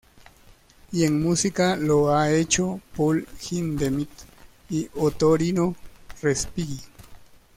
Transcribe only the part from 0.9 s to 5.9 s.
Y en música lo han hecho Paul Hindemith y Ottorino